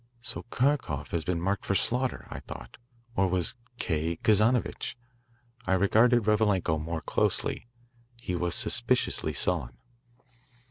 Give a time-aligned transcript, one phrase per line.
[0.23, 2.77] "So Kharkoff had been marked for slaughter," I thought.
[3.15, 4.95] Or was "K." Kazanovitch?
[5.67, 7.67] I regarded Revalenko more closely.
[8.19, 9.77] He was suspiciously sullen.